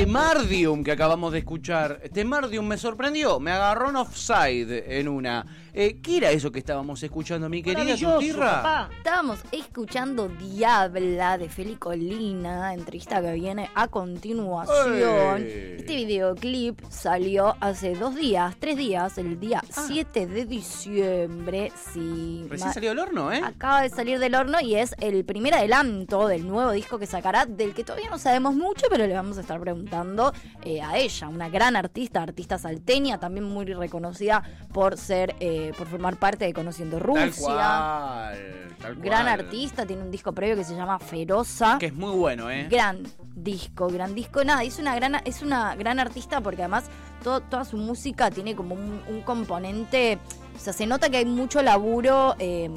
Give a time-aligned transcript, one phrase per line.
[0.00, 2.02] Temardium que acabamos de escuchar.
[2.12, 5.46] Temardium me sorprendió, me agarró en offside en una.
[5.72, 8.90] Eh, ¿Qué era eso que estábamos escuchando, mi querida Tutirra?
[8.96, 15.42] Estábamos escuchando Diabla de Feli Colina, entrevista que viene a continuación.
[15.42, 15.76] ¡Ey!
[15.78, 19.84] Este videoclip salió hace dos días, tres días, el día Ah.
[19.86, 21.72] 7 de diciembre.
[21.92, 23.40] Sí, Recién salió del horno, ¿eh?
[23.44, 27.46] Acaba de salir del horno y es el primer adelanto del nuevo disco que sacará,
[27.46, 29.85] del que todavía no sabemos mucho, pero le vamos a estar preguntando
[30.62, 35.86] eh, a ella, una gran artista, artista salteña, también muy reconocida por ser, eh, por
[35.86, 37.42] formar parte de Conociendo Tal Rusia.
[37.44, 41.76] cual, tal Gran artista, tiene un disco previo que se llama Feroza.
[41.78, 42.66] Que es muy bueno, ¿eh?
[42.70, 43.02] Gran
[43.34, 44.42] disco, gran disco.
[44.44, 46.84] Nada, es una gran, es una gran artista porque además
[47.22, 50.18] todo- toda su música tiene como un, un componente.
[50.56, 52.70] O sea, se nota que hay mucho laburo eh,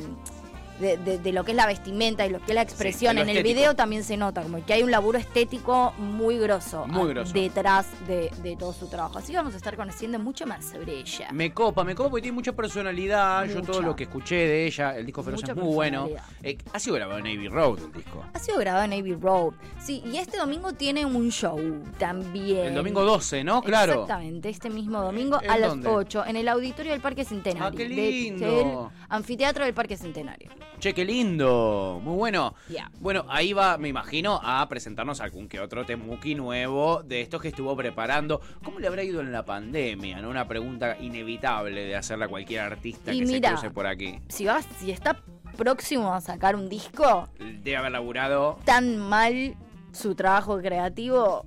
[0.80, 3.18] de, de- de lo que es la vestimenta y lo que es la expresión.
[3.18, 7.10] en el video también se nota como que hay un laburo estético muy grosso, Muy
[7.10, 7.34] grosso.
[7.34, 9.18] detrás de, de todo su trabajo.
[9.20, 11.30] Así que vamos a estar conociendo mucho más sobre ella.
[11.32, 13.46] Me copa, me copa porque tiene mucha personalidad.
[13.46, 16.08] Yo todo lo que escuché de ella, el disco Feroz Mucha es muy bueno.
[16.44, 18.24] Eh, ha sido grabado en Navy Road el disco.
[18.34, 19.54] Ha sido grabado en Abbey Road.
[19.82, 21.60] Sí, y este domingo tiene un show
[21.98, 22.68] también.
[22.68, 23.62] El domingo 12, ¿no?
[23.62, 23.94] Claro.
[23.94, 25.88] Exactamente, este mismo domingo ¿En a las dónde?
[25.90, 27.68] 8 en el auditorio del Parque Centenario.
[27.68, 28.46] Ah, qué lindo.
[28.48, 28.68] del
[29.10, 30.50] anfiteatro del Parque Centenario.
[30.80, 32.00] Che, qué lindo.
[32.02, 32.56] Muy bueno.
[33.00, 37.50] Bueno, ahí va, me imagino, a presentarnos algún que otro temuki nuevo de estos que
[37.50, 38.40] estuvo preparando.
[38.64, 40.22] ¿Cómo le habrá ido en la pandemia?
[40.22, 40.30] ¿no?
[40.30, 44.20] Una pregunta inevitable de hacerla a cualquier artista Y que mira, se cruce por aquí.
[44.30, 45.22] Si vas, si está
[45.58, 48.58] próximo a sacar un disco, Debe haber laburado.
[48.64, 49.56] tan mal
[49.92, 51.46] su trabajo creativo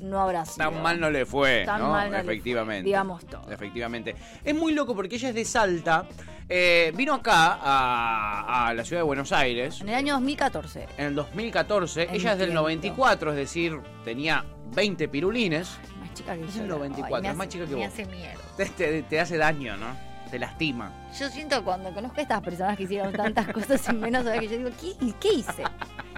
[0.00, 0.70] no habrá sido.
[0.70, 1.90] Tan mal no le fue, Tan ¿no?
[1.90, 2.84] mal no le fue, Efectivamente.
[2.84, 3.50] digamos todo.
[3.50, 4.14] Efectivamente.
[4.44, 6.06] Es muy loco porque ella es de Salta.
[6.48, 10.86] eh, vino acá a, a la ciudad de Buenos Aires En el año 2014.
[10.98, 12.02] en el 2014.
[12.02, 12.60] Ella es del Entiendo.
[12.62, 14.44] 94, es decir, tenía
[14.74, 15.70] 20 pirulines.
[16.00, 16.62] Más chica que Es yo.
[16.62, 17.86] el la- 94, ay, me es más chica que Me vos.
[17.92, 18.40] hace mierda.
[18.56, 19.86] Te, te- te hace daño, ¿no?
[20.30, 20.90] Te lastima.
[21.18, 24.48] Yo siento cuando conozco a estas personas que hicieron tantas cosas sin menos saber que
[24.48, 25.62] yo digo, ¿qué, qué hice?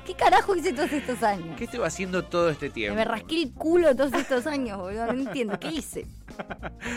[0.06, 1.56] ¿Qué carajo hice todos estos años?
[1.58, 2.96] ¿Qué estuvo haciendo todo este tiempo?
[2.96, 5.12] me rasqué el culo todos estos años, boludo.
[5.12, 5.58] No entiendo.
[5.58, 6.06] ¿Qué hice?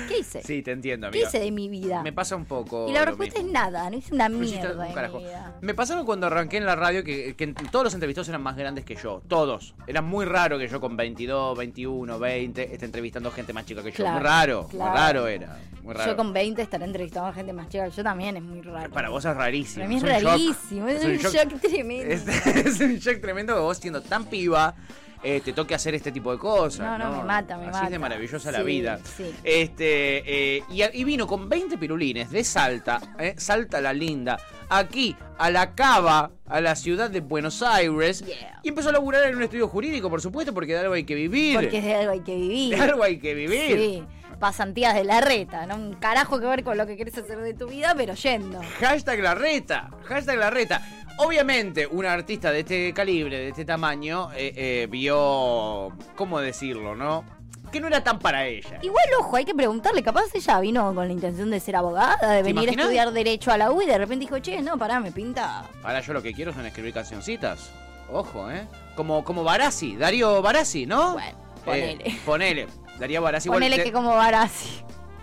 [0.07, 0.41] ¿Qué hice?
[0.43, 2.03] Sí, te entiendo, ¿Qué hice de mi vida?
[2.03, 2.87] Me pasa un poco.
[2.89, 3.89] y la respuesta es nada.
[3.89, 5.21] No hice una mierda un carajo.
[5.61, 8.85] Me pasaba cuando arranqué en la radio que, que todos los entrevistados eran más grandes
[8.85, 9.21] que yo.
[9.27, 9.75] Todos.
[9.87, 13.91] Era muy raro que yo con 22, 21, 20 esté entrevistando gente más chica que
[13.91, 13.97] yo.
[13.97, 14.61] Claro, muy raro.
[14.61, 14.93] Muy claro.
[14.93, 15.59] raro era.
[15.81, 16.11] Muy raro.
[16.11, 17.89] Yo con 20 estaré entrevistando a gente más chica.
[17.89, 18.91] que Yo también es muy raro.
[18.91, 19.85] Para vos es rarísimo.
[19.85, 20.87] Para mí es rarísimo.
[20.87, 22.13] Es, un shock, tremendo.
[22.13, 24.75] Es, es un shock tremendo que vos siendo tan piba
[25.23, 26.79] eh, te toque hacer este tipo de cosas.
[26.85, 27.85] No, no, me mata, me Así mata.
[27.85, 28.99] es de maravillosa la vida.
[29.03, 29.33] sí.
[29.43, 34.37] Este, eh, y, y vino con 20 pirulines de Salta, eh, Salta la Linda,
[34.69, 38.25] aquí a la Cava, a la ciudad de Buenos Aires.
[38.25, 38.59] Yeah.
[38.63, 41.15] Y empezó a laburar en un estudio jurídico, por supuesto, porque de algo hay que
[41.15, 41.55] vivir.
[41.55, 42.75] Porque de algo hay que vivir.
[42.75, 43.77] De algo hay que vivir.
[43.77, 44.03] Sí.
[44.39, 45.75] Pasantías de la reta, ¿no?
[45.75, 48.61] Un carajo que ver con lo que querés hacer de tu vida, pero yendo.
[48.79, 49.89] Hashtag la reta.
[50.05, 50.81] Hashtag la reta.
[51.17, 55.91] Obviamente, una artista de este calibre, de este tamaño, eh, eh, vio.
[56.15, 57.23] ¿Cómo decirlo, no?
[57.71, 58.79] Que no era tan para ella.
[58.81, 60.01] Igual, ojo, hay que preguntarle.
[60.01, 63.57] Capaz ella vino con la intención de ser abogada, de venir a estudiar Derecho a
[63.57, 65.65] la U y de repente dijo, che, no, pará, me pinta.
[65.83, 67.69] Ahora yo lo que quiero son escribir cancioncitas.
[68.11, 68.65] Ojo, ¿eh?
[68.95, 71.13] Como, como Barassi, Darío Barassi, ¿no?
[71.13, 72.67] Bueno, Eh, ponele.
[72.99, 74.69] Darío Barassi igual Ponele que como Barassi.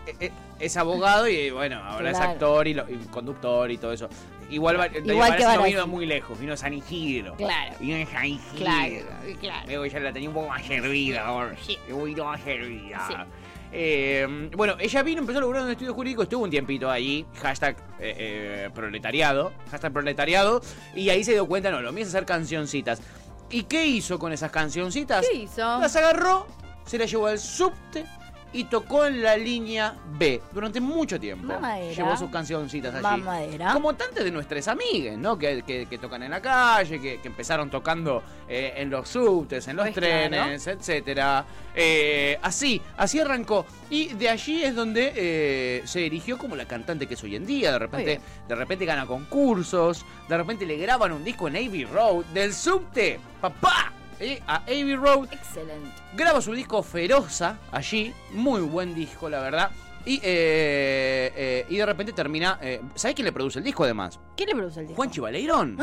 [0.07, 3.93] eh, eh, es abogado y bueno, ahora es actor y, lo- y conductor y todo
[3.93, 4.09] eso.
[4.49, 5.71] Igual, Darío Igual que Barassi no Barassi.
[5.73, 7.35] vino muy lejos, vino a San Isidro.
[7.37, 7.75] Claro.
[7.81, 8.57] Vino en San Isidro.
[8.57, 8.95] Claro,
[9.41, 9.67] claro.
[9.67, 11.57] Luego ya la tenía un poco más servida ahora.
[11.61, 11.77] Sí.
[11.91, 13.05] Un poquito más servida.
[13.09, 13.15] Sí.
[13.73, 17.77] Eh, bueno, ella vino, empezó a lograr un estudio jurídico, estuvo un tiempito ahí, hashtag
[17.99, 20.63] eh, eh, proletariado, hashtag proletariado,
[20.95, 23.03] y ahí se dio cuenta, no, lo mío es hacer cancioncitas.
[23.51, 25.27] ¿Y qué hizo con esas cancioncitas?
[25.29, 25.81] ¿Qué hizo?
[25.81, 26.47] Las agarró,
[26.87, 28.05] se las llevó al subte
[28.53, 31.47] y tocó en la línea B durante mucho tiempo.
[31.49, 31.93] Mamadera.
[31.93, 33.03] Llevó sus cancioncitas allí.
[33.03, 33.73] Mamadera.
[33.75, 35.37] Como tantas de nuestras amigas, ¿no?
[35.37, 39.67] Que, que- que tocan en la calle, que, que empezaron tocando eh, en los subtes,
[39.69, 41.45] en los Pues trenes, etcétera.
[41.75, 43.67] Eh, así, así arrancó.
[43.91, 47.45] Y de allí es donde eh, se dirigió como la cantante que es hoy en
[47.45, 47.73] día.
[47.73, 52.25] De repente, de repente gana concursos, de repente le graban un disco en Abbey Road,
[52.27, 55.33] del subte, papá, eh, a Abbey Road.
[55.33, 55.91] Excelente.
[56.15, 59.71] Graba su disco Feroza allí, muy buen disco, la verdad.
[60.05, 62.59] Y, eh, eh, y de repente termina.
[62.63, 64.21] Eh, ¿Sabés quién le produce el disco además?
[64.37, 64.97] ¿Quién le produce el disco?
[64.97, 65.77] Juan Chivaleirón.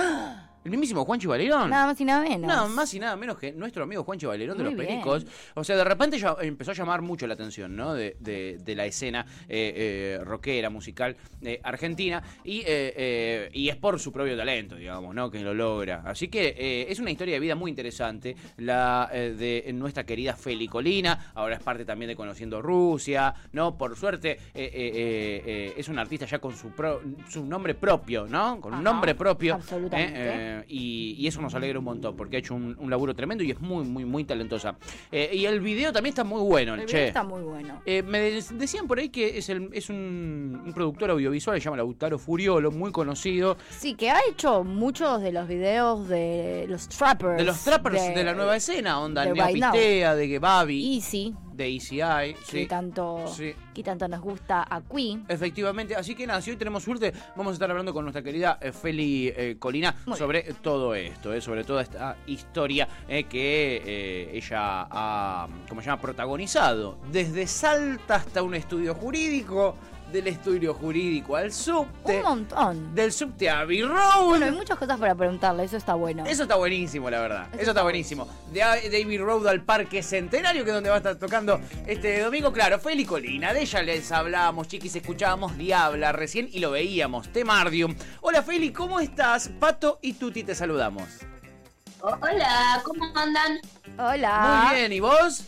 [0.64, 1.70] El mismísimo Juanchi Valerón.
[1.70, 2.48] Nada más y nada menos.
[2.48, 4.88] Nada más y nada menos que nuestro amigo Juanchi Valerón de los bien.
[4.88, 5.26] Pericos.
[5.56, 7.94] O sea, de repente ya empezó a llamar mucho la atención, ¿no?
[7.94, 12.24] De, de- de la escena eh, eh, rockera, musical eh, argentina.
[12.46, 12.66] Y, eh,
[12.96, 15.30] eh, y es por su propio talento, digamos, ¿no?
[15.30, 16.02] Que lo logra.
[16.06, 18.36] Así que eh, es una historia de vida muy interesante.
[18.58, 21.32] La de nuestra querida Feli Colina.
[21.36, 23.78] Ahora es parte también de Conociendo Rusia, ¿no?
[23.78, 27.76] Por suerte, eh, eh, eh, eh, es un artista ya con su, pro- su nombre
[27.76, 28.62] propio, ¿no?
[28.62, 29.56] Con un nombre propio.
[29.56, 30.53] absolutamente.
[30.68, 33.52] Y, y eso nos alegra un montón porque ha hecho un, un laburo tremendo y
[33.52, 34.76] es muy, muy, muy talentosa.
[35.12, 36.96] Eh, y el video también está muy bueno, El che.
[36.98, 37.82] video está muy bueno.
[37.86, 41.66] Eh, me de- decían por ahí que es, el, es un, un productor audiovisual, se
[41.66, 43.58] llama Lautaro Furiolo, muy conocido.
[43.70, 47.38] Sí, que ha hecho muchos de los videos de los trappers.
[47.38, 49.72] De los trappers de, la nueva escena, onda de Neo Right Now.
[49.72, 52.34] Pistea, de Babi, Easy, de ECI.
[52.34, 52.66] que Sí.
[52.68, 53.54] tanto, Sí.
[53.74, 55.26] que tanto nos gusta a Queen.
[55.28, 58.58] Efectivamente, así que nada, si hoy tenemos suerte, vamos a estar hablando con nuestra querida
[58.62, 64.32] eh, Feli eh, Colina Muy sobre todo esto, eh, sobre toda esta historia eh, que
[64.34, 69.76] ella ha, como se llama, protagonizado desde Salta hasta un estudio jurídico,
[70.14, 72.96] del estudio jurídico al subte, Un montón.
[72.96, 74.26] del subte a Abbey Road.
[74.26, 76.24] Bueno, hay muchas cosas para preguntarle, eso está bueno.
[76.26, 77.48] Eso está buenísimo, la verdad.
[77.48, 78.28] Eso, Eso está está buenísimo.
[78.54, 82.54] De David Road al Parque Centenario, que es donde va a estar tocando este domingo.
[82.54, 83.52] Claro, Feli Colina.
[83.52, 87.34] De ella les hablábamos, chiquis, escuchábamos Diabla recién y lo veíamos.
[87.34, 87.96] Temardium.
[88.22, 89.50] Hola, Feli, ¿cómo estás?
[89.60, 91.10] Pato y Tuti te saludamos.
[92.02, 93.60] Hola, ¿cómo andan?
[93.98, 94.68] Hola.
[94.70, 95.46] Muy bien, ¿y vos?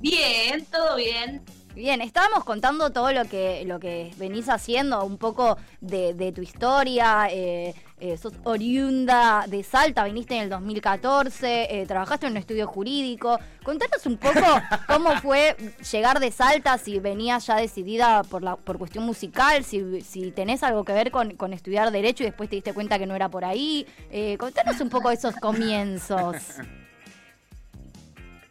[0.00, 1.42] Bien, todo bien.
[1.76, 6.40] Bien, estábamos contando todo lo que, lo que venís haciendo, un poco de, de tu
[6.40, 7.28] historia.
[7.30, 12.66] Eh, eh, sos oriunda de Salta, viniste en el 2014, eh, trabajaste en un estudio
[12.66, 13.38] jurídico.
[13.62, 14.40] Contanos un poco
[14.86, 15.54] cómo fue
[15.92, 20.62] llegar de Salta, si venías ya decidida por, la, por cuestión musical, si, si tenés
[20.62, 23.28] algo que ver con, con estudiar Derecho y después te diste cuenta que no era
[23.28, 23.86] por ahí.
[24.10, 26.36] Eh, contanos un poco esos comienzos.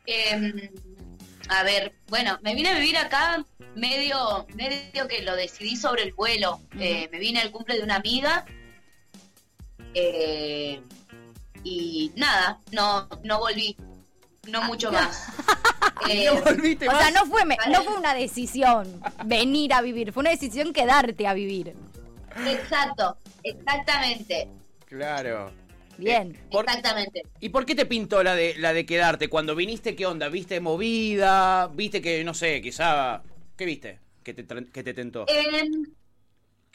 [1.46, 3.44] Eh, a ver, bueno, me vine a vivir acá
[3.76, 6.60] medio, medio que lo decidí sobre el vuelo.
[6.80, 8.46] Eh, me vine al cumple de una amiga.
[9.94, 10.82] eh,
[11.64, 13.76] y nada, no, no volví.
[14.48, 15.28] No mucho más.
[16.10, 17.14] Eh, ¿No volviste O sea, más?
[17.14, 21.34] no fue, me- no fue una decisión venir a vivir, fue una decisión quedarte a
[21.34, 21.74] vivir.
[22.46, 24.48] exacto, exactamente.
[24.86, 25.52] Claro.
[25.98, 26.34] Bien.
[26.52, 27.24] Por- Exactamente.
[27.40, 29.28] ¿Y por qué te pintó la de, la de quedarte?
[29.30, 30.30] Cuando viniste, ¿qué onda?
[30.30, 31.68] ¿Viste movida?
[31.68, 33.22] ¿Viste que, no sé, quizá...
[33.58, 34.00] ¿Qué viste?
[34.24, 35.26] Que te, que te tentó.
[35.28, 35.70] Eh,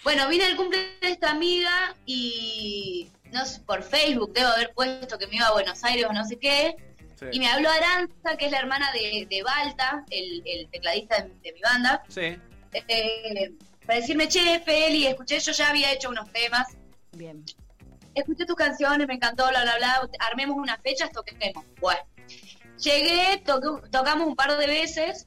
[0.03, 5.19] bueno, vine al cumple de esta amiga y no sé, por Facebook debo haber puesto
[5.19, 6.75] que me iba a Buenos Aires o no sé qué.
[7.19, 7.27] Sí.
[7.33, 11.29] Y me habló Aranza, que es la hermana de, de Balta, el, el tecladista de,
[11.43, 12.35] de mi banda, Sí.
[12.73, 13.53] eh,
[13.85, 16.67] para decirme, che, Feli, escuché, yo ya había hecho unos temas,
[17.13, 17.45] Bien.
[18.15, 21.65] Escuché tus canciones, me encantó, bla, bla, bla, armemos unas fechas, toquemos.
[21.81, 22.01] Bueno,
[22.83, 25.27] llegué, toqué- tocamos un par de veces,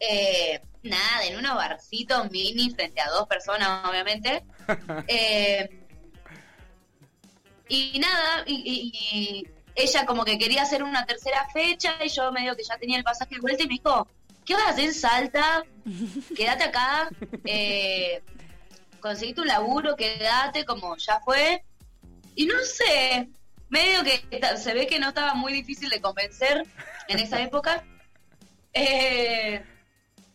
[0.00, 4.44] eh, nada, en unos barcitos mini frente a dos personas, obviamente.
[5.08, 5.68] Eh,
[7.68, 12.30] y nada, y, y- y ella como que quería hacer una tercera fecha y yo
[12.32, 14.06] medio que ya tenía el pasaje de vuelta y me dijo,
[14.44, 15.62] ¿qué vas a hacer en Salta?
[16.36, 17.08] Quédate acá,
[17.44, 18.22] eh,
[19.00, 21.64] conseguí tu laburo, quédate como ya fue.
[22.34, 23.28] Y no sé,
[23.68, 24.22] medio que
[24.56, 26.64] se ve que no estaba muy difícil de convencer
[27.08, 27.84] en esa época.
[28.72, 29.62] Eh,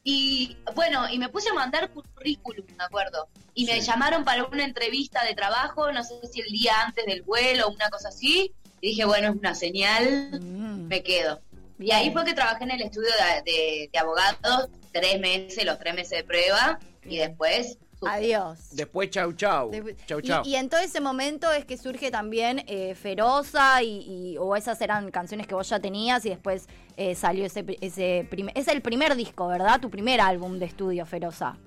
[0.04, 3.28] y bueno, y me puse a mandar currículum, me acuerdo.
[3.54, 3.88] Y me Sí.
[3.88, 7.72] llamaron para una entrevista de trabajo, no sé si el día antes del vuelo o
[7.72, 8.54] una cosa así.
[8.80, 11.42] Y dije, bueno, es una señal, Mm, me quedo.
[11.80, 15.78] Y ahí fue que trabajé en el estudio de, de- de abogados, tres meses, los
[15.80, 17.78] tres meses de prueba, y después...
[18.06, 18.70] Adiós.
[18.76, 19.72] Después, chau, chau.
[19.72, 20.44] De- Chau, y- chau.
[20.46, 24.80] Y, en todo ese momento es que surge también eh, Feroza y, y- o esas
[24.82, 28.82] eran canciones que vos ya tenías y después eh, salió ese, ese primer, es el
[28.82, 29.80] primer disco, ¿verdad?
[29.80, 31.58] Tu primer álbum de estudio, Feroza.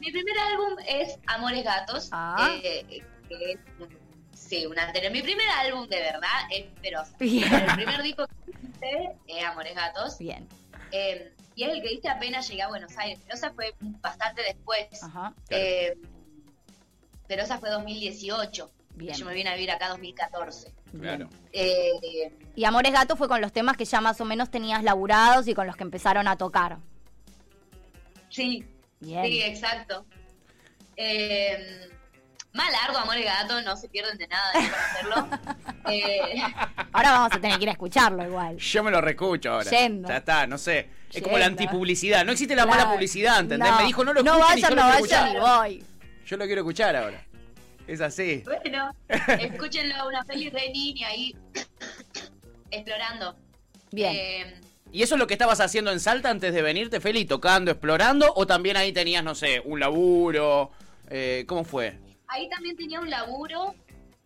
[0.00, 2.08] Mi primer álbum es Amores Gatos.
[2.10, 2.56] Ah.
[2.64, 3.96] eh, que es un-
[4.32, 5.12] sí, un anterior.
[5.12, 7.12] Mi primer álbum de verdad es Feroza.
[7.20, 7.52] Bien.
[7.54, 10.18] El primer disco que hice es Amores Gatos.
[10.18, 10.48] Bien.
[10.92, 13.18] eh, y es el que hice apenas llegué a Buenos Aires.
[13.22, 14.86] Feroza fue bastante después.
[15.02, 15.34] Ajá.
[15.46, 15.62] Claro.
[15.64, 15.98] Eh,
[17.28, 18.70] Feroza fue 2018.
[18.94, 19.14] Bien.
[19.14, 20.72] Yo me vine a vivir acá 2014.
[20.98, 21.28] Claro.
[21.52, 25.46] Eh, Y Amores Gato fue con los temas que ya más o menos tenías laburados
[25.48, 26.78] y con los que empezaron a tocar.
[28.30, 28.64] sí,
[29.00, 29.24] Bien.
[29.26, 30.06] sí, exacto.
[30.96, 31.90] Eh,
[32.52, 35.38] más largo, Amores Gatos, no se pierden de nada de conocerlo.
[35.90, 36.20] Eh,
[36.92, 38.56] Ahora vamos a tener que ir a escucharlo igual.
[38.58, 39.70] Yo me lo reescucho ahora.
[39.70, 40.08] Yendo.
[40.08, 40.88] Ya está, no sé.
[41.12, 42.24] Es como la antipublicidad.
[42.24, 43.70] No existe la mala publicidad, ¿entendés?
[43.70, 45.40] No, Me dijo, no lo No y yo no y escuchar.
[45.40, 45.84] voy.
[46.26, 47.26] Yo lo quiero escuchar ahora.
[47.88, 48.44] Es así.
[48.44, 51.34] Bueno, escúchenlo, una peli re niña ahí
[52.70, 53.36] explorando.
[53.90, 54.14] Bien.
[54.14, 54.60] Eh,
[54.92, 57.24] ¿Y eso es lo que estabas haciendo en Salta antes de venirte, Feli?
[57.24, 58.32] ¿Tocando, explorando?
[58.36, 60.70] ¿O también ahí tenías, no sé, un laburo?
[61.08, 61.98] Eh, ¿Cómo fue?
[62.30, 63.74] Ahí también tenía un laburo.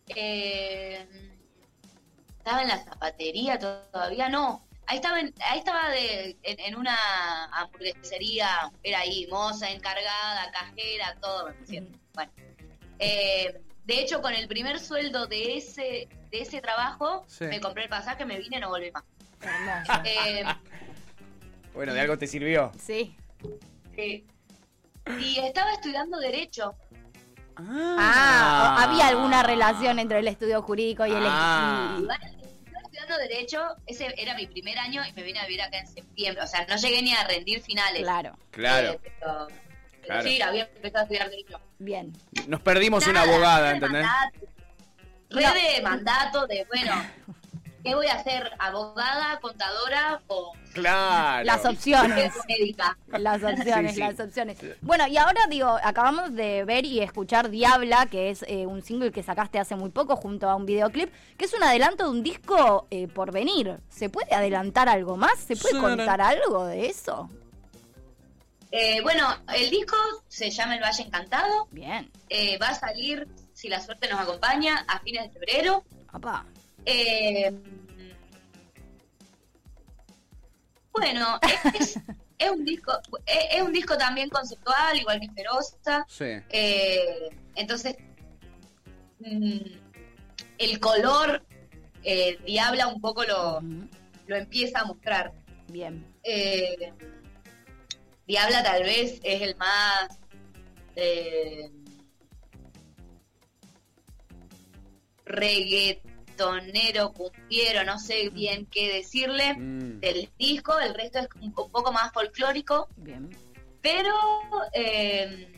[0.09, 1.07] eh,
[2.39, 4.63] estaba en la zapatería todavía, no.
[4.87, 6.95] Ahí estaba, en, ahí estaba de, en, en una
[7.47, 11.47] hamburguesería, era ahí, moza, encargada, cajera, todo.
[11.49, 11.99] ¿me entiendes?
[12.13, 12.31] Bueno,
[12.99, 17.45] eh, de hecho, con el primer sueldo de ese de ese trabajo, Sí.
[17.45, 19.05] me compré el pasaje, me vine y no volví más.
[20.05, 20.45] Eh,
[21.73, 22.71] Bueno, de algo te sirvió.
[22.79, 23.17] Sí.
[23.97, 24.27] sí.
[25.19, 26.75] Y estaba estudiando Derecho.
[27.57, 31.97] Ah, o- había alguna relación entre el estudio jurídico y el Ah.
[32.01, 32.15] estaba
[32.83, 36.43] estudiando Derecho, ese era mi primer año y me vine a vivir acá en septiembre.
[36.43, 38.03] O sea, no llegué ni a rendir finales.
[38.03, 38.91] Claro, Claro.
[38.93, 39.49] Eh, pero, pero
[40.07, 40.23] Claro.
[40.23, 41.61] sí, había empezado a estudiar Derecho.
[41.79, 42.13] bien.
[42.49, 44.07] Nos perdimos una abogada, ¿entendés?
[45.31, 45.43] Re
[45.77, 46.93] de mandato de, bueno,
[47.85, 48.51] ¿qué voy a hacer?
[48.59, 51.45] ¿Abogada, contadora o Claro.
[51.45, 52.33] Las opciones.
[52.49, 52.97] médica?
[53.07, 54.01] Las opciones, Sí, sí.
[54.01, 54.59] las opciones.
[54.83, 59.13] Bueno, y ahora digo, acabamos de ver y escuchar Diabla, que es eh, un single
[59.13, 62.23] que sacaste hace muy poco junto a un videoclip, que es un adelanto de un
[62.25, 63.79] disco eh, por venir.
[63.89, 65.39] ¿Se puede adelantar algo más?
[65.39, 67.29] ¿Se puede contar algo de eso?
[68.73, 71.69] Eh, bueno, el disco se llama El Valle Encantado.
[71.71, 75.85] Bien, Eh, va a salir, si la suerte nos acompaña, a fines de febrero.
[76.11, 76.45] papá.
[76.87, 77.53] Eh,
[80.93, 81.39] bueno,
[81.79, 81.99] es,
[82.39, 82.93] es un disco,
[83.27, 86.05] es, es un disco también conceptual, igual que Feroza.
[86.09, 86.27] Sí.
[86.51, 87.97] Eh, entonces,
[89.21, 89.59] mm,
[90.59, 91.45] el color
[92.03, 93.61] eh, Diabla un poco lo,
[94.27, 95.33] lo empieza a mostrar.
[95.69, 96.07] Bien.
[96.23, 96.93] Eh,
[98.27, 100.19] Diabla tal vez es el más
[100.97, 101.71] eh,
[106.37, 110.01] reggaetonero, cumbiero, no sé bien qué decirle, Mm.
[110.01, 113.31] del disco, el resto es un, poco más folclórico, Bien.
[113.81, 114.15] pero
[114.73, 115.51] eh,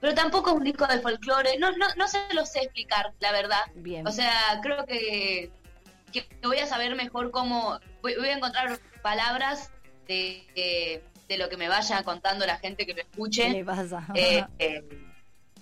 [0.00, 3.32] pero tampoco es un disco de folclore, no, no, no se lo sé explicar, la
[3.32, 3.60] verdad.
[3.74, 4.06] Bien.
[4.06, 5.50] O sea, creo que,
[6.12, 7.78] que voy a saber mejor cómo.
[8.02, 9.70] Voy, voy a encontrar palabras
[10.06, 13.48] de, de, de lo que me vaya contando la gente que lo ¿Qué escuche.
[13.48, 14.06] le pasa?
[14.14, 14.84] Eh, eh,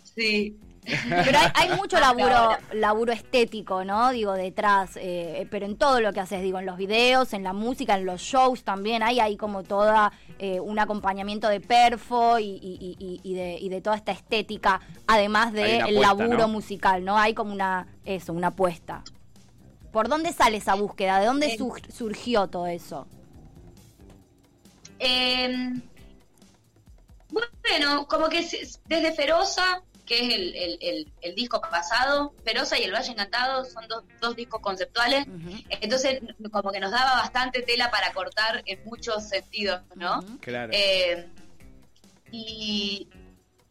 [0.02, 0.56] sí.
[1.08, 4.10] Pero hay, hay mucho laburo, laburo estético, ¿no?
[4.10, 7.52] Digo, detrás, eh, pero en todo lo que haces, digo, en los videos, en la
[7.52, 12.46] música, en los shows también, hay ahí como toda eh, un acompañamiento de perfo y,
[12.60, 16.48] y- y- y de, y de toda esta estética, además del apuesta, laburo ¿no?
[16.48, 17.16] musical, ¿no?
[17.16, 19.04] Hay como una, eso, una apuesta.
[19.92, 21.20] ¿Por dónde sale esa búsqueda?
[21.20, 23.06] ¿De dónde sur- surgió todo eso?
[24.98, 25.74] Eh,
[27.30, 28.40] bueno, como que
[28.86, 29.82] desde Feroza,
[30.12, 34.04] que es el, el- el- el disco pasado, Feroza y El Valle Encantado son dos,
[34.20, 35.24] dos discos conceptuales.
[35.70, 40.22] Entonces, como que nos daba bastante tela para cortar en muchos sentidos, ¿no?
[40.40, 40.70] Claro.
[40.74, 41.26] Eh,
[42.30, 43.08] y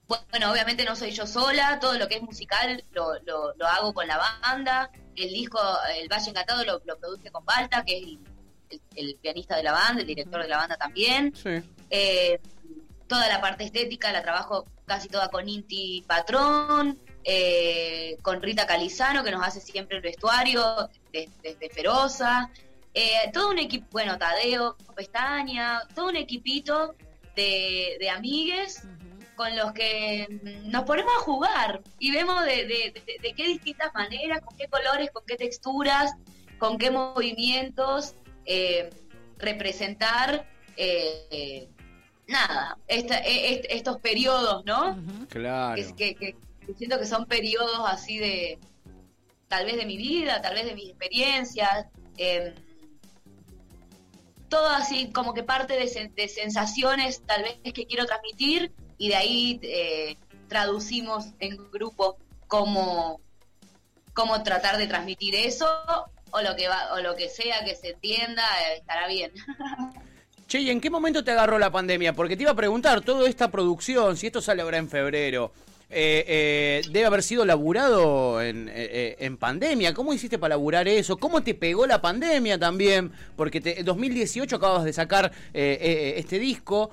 [0.07, 3.93] bueno, obviamente no soy yo sola, todo lo que es musical lo, lo, lo hago
[3.93, 4.89] con la banda.
[5.15, 5.59] El disco,
[5.95, 8.19] El Valle Encantado, lo, lo produje con Balta, que es el,
[8.69, 11.35] el- el pianista de la banda, el director de la banda también.
[11.35, 11.61] Sí.
[11.89, 12.39] Eh,
[13.07, 19.23] toda la parte estética la trabajo casi toda con Inti Patrón, eh, con Rita Calizano,
[19.23, 22.49] que nos hace siempre el vestuario de- desde Feroza.
[22.93, 26.93] Eh, todo un equipo, bueno, Tadeo, Pestaña, todo un equipito
[27.37, 28.83] de, de amigues
[29.37, 33.47] con los que mm, nos ponemos a jugar y vemos de, de- de- de qué
[33.47, 36.11] distintas maneras, con qué colores, con qué texturas,
[36.59, 38.13] con qué movimientos
[38.45, 38.89] eh,
[39.37, 40.45] representar
[40.75, 41.69] eh,
[42.31, 44.97] nada, esta- e- est- estos periodos, ¿no?
[45.29, 45.75] Claro.
[45.75, 46.35] Que, que- que-
[46.65, 48.59] que siento que son periodos así de,
[49.47, 51.85] tal vez de mi vida, tal vez de mis experiencias.
[52.17, 52.53] eh,
[54.49, 55.87] todo así como que parte de
[56.27, 60.17] sensaciones tal vez que quiero transmitir y de ahí eh,
[60.49, 63.21] traducimos en grupo cómo,
[64.13, 65.65] cómo tratar de transmitir eso
[66.31, 69.31] o lo que va, o lo que sea que se entienda eh, estará bien.
[70.51, 72.11] Che, ¿y en qué momento te agarró la pandemia?
[72.11, 75.53] Porque te iba a preguntar, toda esta producción, si esto sale ahora en febrero,
[75.89, 79.93] eh, eh, debe haber sido laburado en, eh, en pandemia.
[79.93, 81.15] ¿Cómo hiciste para laburar eso?
[81.15, 83.13] ¿Cómo te pegó la pandemia también?
[83.37, 86.89] Porque en 2018 acabas de sacar este disco.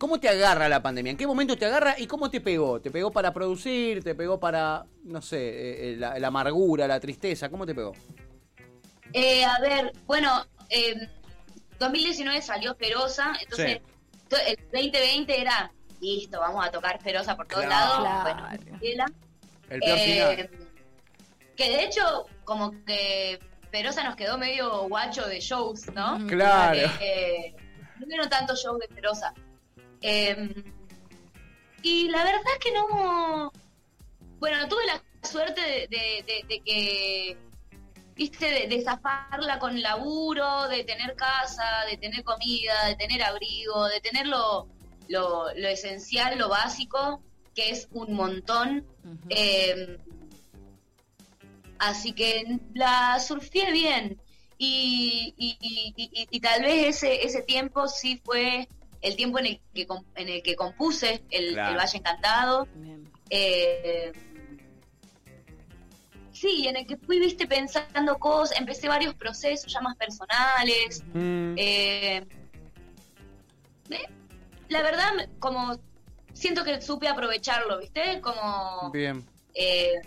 [0.00, 1.12] ¿Cómo te agarra la pandemia?
[1.12, 2.80] ¿En qué momento te agarra y cómo te pegó?
[2.80, 4.02] ¿Te pegó para producir?
[4.02, 7.48] ¿Te pegó para, no sé, la, amargura, la tristeza?
[7.48, 7.92] ¿Cómo te pegó?
[9.14, 10.46] A ver, bueno,
[11.80, 13.82] 2019 salió Feroza, entonces Sí.
[14.28, 18.04] to- el 2020 era listo, vamos a tocar Feroza por todos Claro.
[18.04, 18.30] lados.
[18.30, 18.78] Claro.
[18.78, 19.04] Bueno.
[19.70, 20.50] El peor Eh, final.
[21.56, 23.38] Que de hecho, como que
[23.70, 26.18] Perosa nos quedó medio guacho de shows, ¿no?
[26.26, 26.78] Claro.
[27.00, 27.54] Eh,
[27.98, 29.32] no vieron tanto show de Perosa.
[30.00, 30.64] Eh,
[31.82, 33.52] y la verdad es que no.
[34.38, 37.36] Bueno, tuve la suerte de, de- de- de que.
[38.20, 43.86] Viste, de, de zafarla con laburo, de tener casa, de tener comida, de tener abrigo,
[43.86, 44.68] de tener lo,
[45.08, 47.22] lo, lo esencial, lo básico,
[47.54, 48.84] que es un montón.
[49.30, 49.96] Eh,
[51.78, 54.20] así que la surfé bien.
[54.58, 58.68] Y, y- y- y- y tal vez ese, ese tiempo sí fue
[59.00, 59.86] el tiempo en el que,
[60.16, 61.70] en el que compuse el, Claro.
[61.70, 62.68] el Valle Encantado.
[62.74, 63.10] Bien.
[63.30, 64.12] Eh,
[66.40, 71.02] sí, en el que fui, viste, pensando cosas, empecé varios procesos ya más personales.
[71.12, 72.26] Mm, Eh,
[73.90, 74.06] eh,
[74.68, 75.78] la verdad, me- como
[76.32, 78.90] siento que supe aprovecharlo, viste, como...
[78.92, 79.24] Bien.
[79.54, 80.00] eh,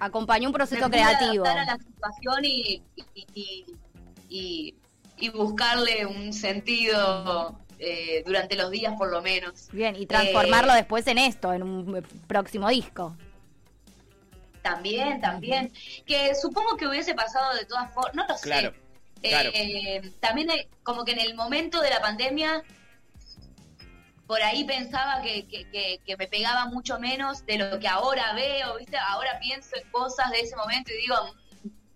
[0.00, 1.46] Acompañó un proceso creativo.
[1.46, 3.64] a la situación y, y, y-
[4.28, 4.74] y-
[5.16, 9.68] y buscarle un sentido eh, durante los días por lo menos.
[9.72, 13.16] Bien, y transformarlo Eh, después en esto, en un próximo disco.
[14.64, 15.70] También, también.
[16.06, 18.44] Que supongo que hubiese pasado de todas formas, no lo sé.
[18.44, 18.72] Claro,
[19.20, 19.50] claro.
[19.52, 22.62] Eh, también eh, como que en el momento de la pandemia,
[24.26, 28.32] por ahí pensaba que, que, que- que me pegaba mucho menos de lo que ahora
[28.32, 28.96] veo, ¿viste?
[28.96, 31.14] Ahora pienso en cosas de ese momento y digo,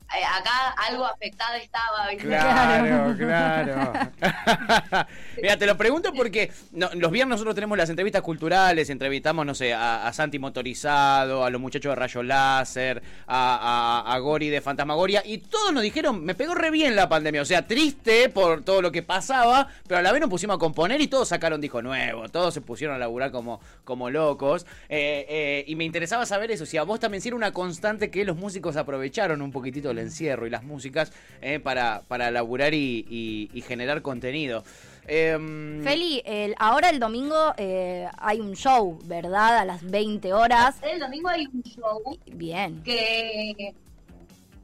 [0.09, 2.25] acá algo afectada estaba, ¿viste?
[2.27, 4.11] Claro, claro.
[5.41, 9.55] Mira, te lo pregunto porque no, los viernes nosotros tenemos las entrevistas culturales, entrevistamos, no
[9.55, 14.49] sé, a, a Santi Motorizado, a los muchachos de Rayo Láser, a, a- a Gori
[14.49, 18.29] de Fantasmagoria, y todos nos dijeron, me pegó re bien la pandemia, o sea, triste
[18.31, 21.29] por todo lo que pasaba, pero a la vez nos pusimos a componer y todos
[21.29, 25.85] sacaron disco nuevo, todos se pusieron a laburar como, como locos, Eh, eh, y me
[25.85, 29.43] interesaba saber eso, si a vos también si era una constante que los músicos aprovecharon
[29.43, 34.02] un poquitito el encierro y las músicas eh, para, para laburar y, y- y generar
[34.02, 34.64] contenido.
[35.07, 39.59] Em, Feli, el- ahora el domingo eh, hay un show, ¿verdad?
[39.59, 40.76] A las 20 horas.
[40.83, 42.83] El domingo hay un show Bien.
[42.83, 43.75] que,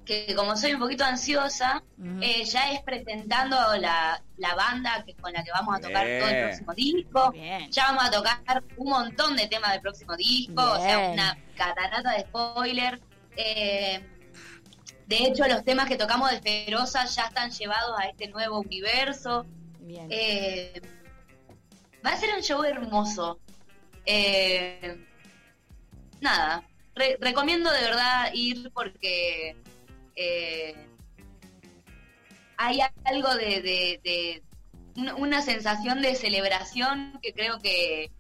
[0.05, 1.83] que como soy un poquito ansiosa,
[2.21, 6.29] eh, ya es presentando la, la banda que, con la que vamos a tocar todo
[6.29, 7.31] el próximo disco.
[7.33, 7.71] Bien.
[7.71, 12.13] Ya vamos a tocar un montón de temas del próximo disco, o sea, una catarata
[12.13, 13.01] de spoiler.
[13.37, 14.01] Eh,
[15.19, 19.47] de hecho, los temas que tocamos de Feroza ya están llevados a este nuevo universo.
[19.81, 20.07] Bien.
[20.11, 20.81] Eh,
[22.05, 23.39] va a ser un show hermoso.
[24.07, 24.97] Eh,
[26.21, 26.63] nada,
[26.95, 29.57] re- recomiendo de verdad ir porque
[30.17, 30.75] eh,
[32.57, 34.43] hay algo de, de- de
[35.19, 38.11] una, sensación de celebración que creo que,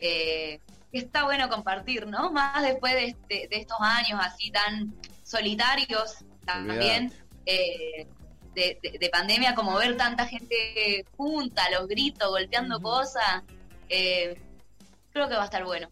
[0.00, 0.60] eh,
[0.92, 2.30] que está bueno compartir, ¿no?
[2.32, 7.12] Más después de, este- de estos años así tan solitarios también.
[7.44, 8.06] eh,
[8.54, 13.42] de, de- de pandemia, como ver tanta gente junta, los gritos, golpeando cosas,
[13.90, 14.34] eh,
[15.12, 15.88] creo que va a estar bueno.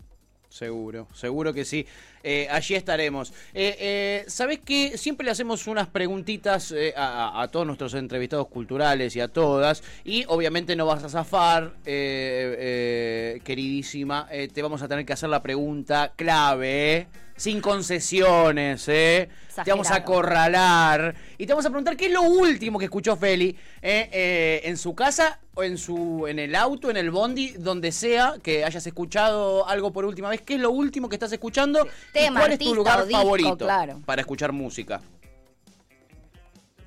[0.48, 1.84] Seguro, seguro que sí.
[2.22, 3.32] Eh, allí estaremos.
[3.52, 4.96] Eh, eh, ¿Sabés qué?
[4.96, 9.82] Siempre le hacemos unas preguntitas eh, a, a- todos nuestros entrevistados culturales y a todas.
[10.04, 14.28] Y obviamente no vas a zafar, eh, eh, queridísima.
[14.52, 17.08] Te vamos a tener que hacer la pregunta clave.
[17.36, 18.88] Sin concesiones.
[18.88, 19.28] ¿eh?
[19.64, 21.14] Te vamos a acorralar.
[21.38, 24.76] Y te vamos a preguntar qué es lo último que escuchó Feli eh, eh, en
[24.76, 28.86] su casa o en su en el auto, en el bondi, donde sea que hayas
[28.86, 30.40] escuchado algo por última vez.
[30.42, 31.86] ¿Qué es lo último que estás escuchando?
[31.86, 34.00] ¿Y Tema, ¿Cuál es tu lugar disco, favorito claro.
[34.04, 35.00] para escuchar música?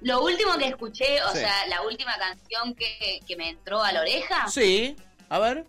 [0.01, 1.39] Lo último que escuché, o Sí.
[1.39, 4.95] sea, la última canción que, que me entró a la oreja, Sí,
[5.27, 5.65] a ver.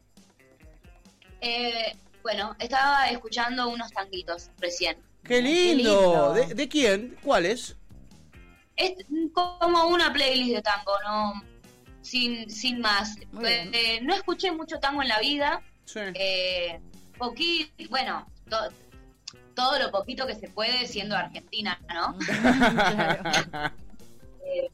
[1.40, 4.98] eh, bueno, estaba escuchando unos tanguitos recién.
[5.24, 5.74] Qué lindo.
[5.76, 6.32] lindo.
[6.34, 7.16] ¿De, de quién?
[7.22, 7.76] ¿Cuáles?
[8.76, 8.92] Es
[9.32, 11.42] como una playlist de tango, no
[12.02, 13.16] sin, sin más.
[13.32, 13.70] Bien.
[13.74, 16.00] Eh, no escuché mucho tango en la vida, Sí.
[16.14, 16.80] eh,
[17.18, 18.68] poquito, bueno, to-
[19.54, 22.16] todo lo poquito que se puede siendo argentina, ¿no?
[22.18, 23.72] Claro.
[24.50, 24.70] Eh,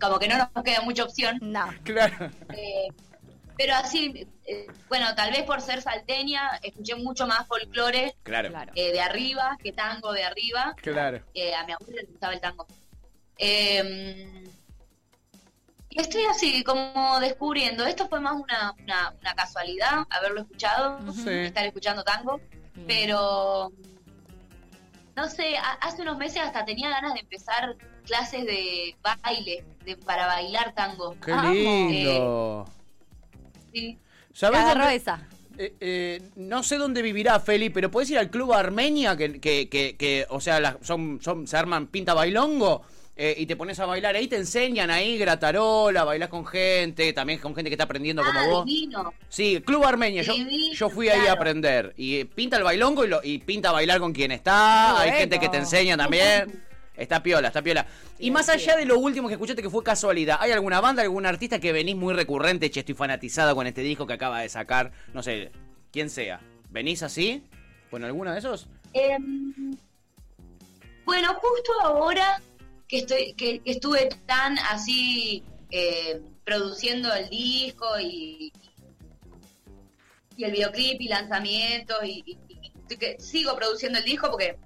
[0.00, 1.38] como que no nos queda mucha opción.
[1.40, 1.68] No.
[1.84, 2.28] claro.
[3.56, 8.50] Eh, pero así, eh, bueno, tal vez por ser salteña, escuché mucho más folclore Claro.
[8.74, 10.74] Eh, de arriba que tango de arriba.
[10.82, 11.22] Claro.
[11.34, 12.66] Eh, a mi abuela le gustaba el tango.
[13.38, 14.44] Eh,
[15.90, 17.86] y estoy así como descubriendo.
[17.86, 21.00] Esto fue más una, una, una casualidad, haberlo escuchado.
[21.12, 21.30] Sí.
[21.30, 22.40] estar escuchando tango.
[22.86, 23.72] Pero,
[25.16, 29.96] no sé, a- hace unos meses hasta tenía ganas de empezar clases de baile, de,
[29.96, 31.16] para bailar tango.
[31.24, 32.66] Qué lindo.
[33.76, 33.98] Sí.
[34.32, 35.26] ¿Sabés Agarró esa.
[35.58, 39.68] eh, eh, no sé dónde vivirá Feli, pero puedes ir al Club Armenia, que, que,
[39.68, 42.82] que, que, o sea, las- son, son, se arman pinta bailongo.
[43.18, 47.38] eh, y te pones a bailar ahí, te enseñan ahí gratarola, bailás con gente, también
[47.38, 48.66] con gente que está aprendiendo como Ah, vos.
[48.66, 49.14] divino.
[49.30, 50.20] Sí, Club Armenia.
[50.20, 51.94] Yo, Divino, yo fui ahí a aprender.
[51.96, 55.00] Y pinta el bailongo y, lo, y pinta a bailar con quien está.
[55.00, 56.62] Hay gente que te enseña también.
[56.96, 57.86] Está piola, está piola.
[58.18, 61.26] Y más allá de lo último que escuchaste que fue casualidad, ¿hay alguna banda, algún
[61.26, 62.70] artista que venís muy recurrente?
[62.70, 64.92] Che, estoy fanatizada con este disco que acaba de sacar.
[65.12, 65.50] No sé,
[65.92, 66.40] quién sea.
[66.70, 67.42] ¿Venís así?
[67.90, 68.66] ¿Con alguno de esos?
[68.94, 69.76] Em,
[71.04, 72.40] bueno, justo ahora
[72.88, 78.52] que estoy que, que estuve tan así eh, produciendo el disco y,
[80.36, 82.38] y el videoclip y lanzamientos y, y-
[82.88, 84.56] y que sigo produciendo el disco porque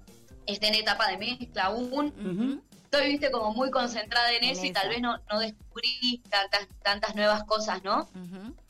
[0.53, 2.07] está en etapa de mezcla aún.
[2.17, 2.61] Ujú.
[2.83, 6.67] Estoy, viste, como muy concentrada en En eso y tal vez no, no descubrí tantas,
[6.83, 8.09] tantas nuevas cosas, ¿no?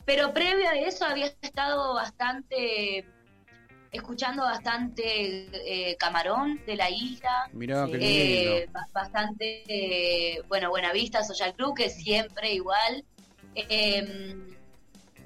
[0.04, 3.04] Pero previo a eso había estado bastante,
[3.90, 5.48] escuchando bastante
[5.90, 7.92] eh, Camarón de la isla, Mirá, Sí.
[8.00, 13.04] eh, ba- bastante, eh, bueno, Buenavista, Social Club, que siempre igual.
[13.56, 14.36] Eh,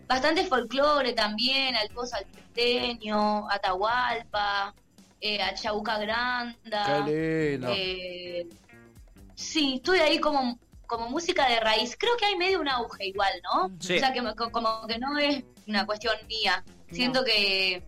[0.09, 4.75] bastante folclore también, Alto Salteño, Atahualpa,
[5.21, 7.05] eh, a Chabuca Granda.
[7.05, 7.69] Qué lindo.
[7.71, 8.47] Eh,
[9.35, 11.97] sí, estoy ahí como, como música de raíz.
[11.99, 13.71] Creo que hay medio un auge igual, ¿no?
[13.81, 13.97] Sí.
[13.97, 16.65] O sea, que como que no es una cuestión mía.
[16.91, 17.83] Siento que,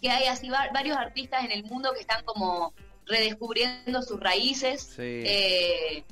[0.00, 2.72] que hay así va- varios artistas en el mundo que están como
[3.06, 4.82] redescubriendo sus raíces.
[4.96, 5.02] Sí.
[5.26, 6.04] eh,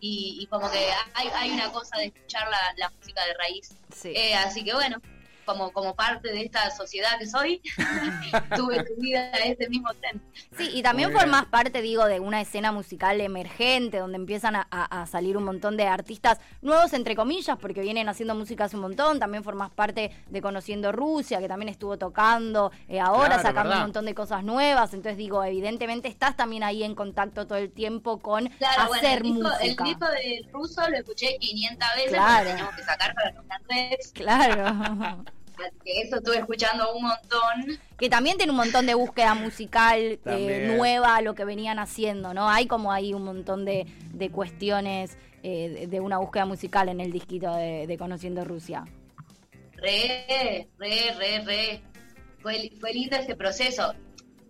[0.00, 0.78] y, y como que
[1.14, 3.70] hay, hay una cosa de escuchar la, la música de raíz.
[3.94, 4.12] Sí.
[4.14, 5.02] Eh, así que bueno,
[5.48, 7.62] como, como parte de esta sociedad que soy,
[8.56, 10.20] tuve subida a ese mismo tren.
[10.56, 15.02] Sí, y también formás parte, digo, de una escena musical emergente donde empiezan a, a-
[15.02, 18.82] a salir un montón de artistas nuevos, entre comillas, porque vienen haciendo música hace un
[18.82, 19.18] montón.
[19.18, 23.76] También formás parte de Conociendo Rusia, que también estuvo tocando eh, ahora, Claro, sacando verdad.
[23.78, 24.92] un montón de cosas nuevas.
[24.92, 29.18] Entonces, digo, evidentemente estás también ahí en contacto todo el tiempo con Claro, bueno, hacer
[29.18, 29.84] el disco, el música.
[29.84, 32.34] disco de ruso lo escuché 500 veces Claro.
[32.36, 34.12] porque teníamos que sacar para los redes.
[34.14, 35.24] Claro.
[35.66, 37.78] Así que eso estuve escuchando un montón.
[37.98, 42.32] que también tiene un montón de búsqueda musical eh, nueva a lo que venían haciendo,
[42.34, 42.48] ¿no?
[42.48, 47.10] Hay como ahí un montón de, de cuestiones eh, de, una búsqueda musical en el
[47.12, 48.84] disquito de, de Conociendo Rusia.
[49.76, 51.82] Re, re, re, re.
[52.40, 53.94] Fue, fue lindo ese proceso.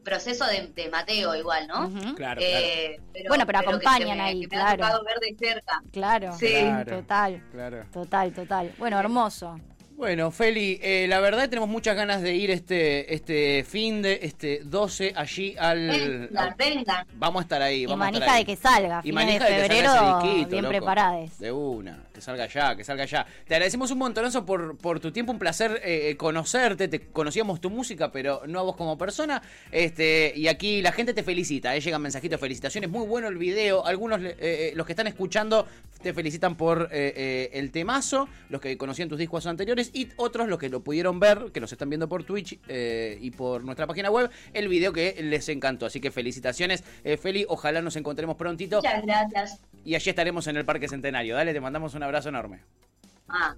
[0.04, 1.90] Proceso de, de Mateo igual, ¿no?
[2.14, 4.84] Claro, Eh, Bueno, pero acompañan me- ahí, me claro.
[4.84, 5.82] ha tocado ver de cerca.
[5.92, 6.46] Claro, Sí.
[6.48, 6.96] Claro.
[6.96, 7.84] total, claro.
[7.92, 8.74] total, total.
[8.78, 9.60] Bueno, hermoso.
[9.98, 14.60] Bueno, Feli, eh, la verdad tenemos muchas ganas de ir este este fin de este
[14.62, 15.88] 12 allí al
[16.30, 17.06] Vengan, vengan.
[17.14, 18.44] vamos a estar ahí, Y vamos a estar manija ahí.
[18.44, 20.70] de que salga, Y de manija de que salga febrero, ese disquito, bien loco.
[20.70, 21.38] preparadas.
[21.40, 23.26] De una, que salga ya, que salga ya.
[23.46, 26.88] Te agradecemos un montonazo por, por tu tiempo, un placer eh, conocerte.
[26.88, 29.40] Te conocíamos tu música, pero no a vos como persona.
[29.70, 32.90] Este, y aquí la gente te felicita, eh, llegan mensajitos de felicitaciones.
[32.90, 33.86] Muy bueno el video.
[33.86, 35.66] Algunos, eh, eh, los que están escuchando,
[36.02, 40.48] te felicitan por eh, eh, el temazo, los que conocían tus discos anteriores, y otros
[40.48, 43.86] los que lo pudieron ver, que los están viendo por Twitch eh, y por nuestra
[43.86, 45.86] página web, el video que les encantó.
[45.86, 47.46] Así que felicitaciones, eh, Feli.
[47.48, 48.76] Ojalá nos encontremos prontito.
[48.76, 49.60] Muchas gracias.
[49.84, 51.34] Y allí estaremos en el Parque Centenario.
[51.34, 52.62] Dale, te mandamos un abrazo enorme.
[53.28, 53.54] Ah,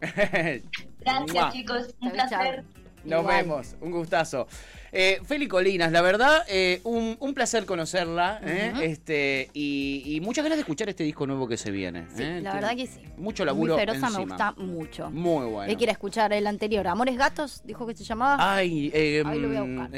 [0.00, 1.52] gracias, Mua.
[1.52, 1.94] chicos.
[2.00, 2.64] Un placer.
[3.04, 3.36] Nos Igual.
[3.36, 4.46] vemos, un gustazo.
[4.94, 8.40] Eh, Feli Colinas, la verdad, eh, un, un placer conocerla.
[8.44, 8.72] ¿eh?
[8.82, 12.06] Este y, y muchas ganas de escuchar este disco nuevo que se viene.
[12.14, 12.40] Sí, ¿eh?
[12.42, 13.00] la Tiene verdad que sí.
[13.16, 15.10] Mucho laburo Muy feroza, me gusta mucho.
[15.10, 15.76] Muy bueno.
[15.78, 16.86] Quiere escuchar el anterior.
[16.86, 18.36] Amores Gatos, dijo que se llamaba.
[18.54, 19.90] Ay, eh, Ahí lo voy a buscar.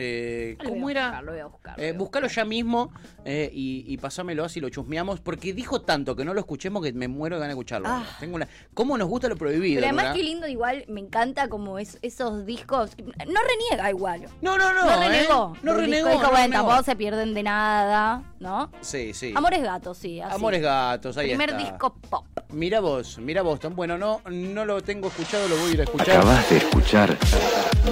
[0.64, 1.22] ¿cómo era?
[1.22, 2.44] lo voy a buscar, lo voy a búscalo buscar.
[2.44, 2.92] ya mismo
[3.26, 7.08] y, y pasámelo así lo chusmeamos, porque dijo tanto que no lo escuchemos que me
[7.08, 7.88] muero de ganas de escucharlo.
[7.88, 8.04] Ah.
[8.20, 8.46] Tengo una...
[8.74, 9.80] ¿Cómo nos gusta lo prohibido?
[9.80, 10.14] Pero además Luna?
[10.16, 12.92] qué lindo igual, me encanta como es, esos discos.
[12.96, 14.26] No reniega igual.
[14.40, 14.83] No, no, no.
[14.86, 15.08] No, ¿eh?
[15.08, 15.56] renegó.
[15.62, 16.08] No renegó.
[16.08, 16.52] dijo, no bueno, renegó.
[16.68, 18.70] tampoco se pierden de nada, ¿no?
[18.80, 19.32] Sí, sí.
[19.36, 20.20] Amores Gatos, sí.
[20.20, 20.34] Así.
[20.34, 21.62] Amores gatos, ahí Primer está.
[21.62, 22.24] disco pop.
[22.50, 25.84] Mira vos, mira vos, bueno, no, no lo tengo escuchado, lo voy a ir a
[25.84, 26.16] escuchar.
[26.18, 27.16] Acabas de escuchar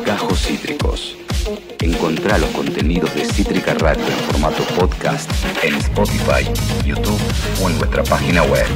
[0.04, 1.16] Gajos Cítricos.
[1.80, 5.28] Encontrá los contenidos de Cítrica Radio en formato podcast
[5.64, 6.44] en Spotify,
[6.84, 7.20] YouTube
[7.62, 8.66] o en nuestra página web.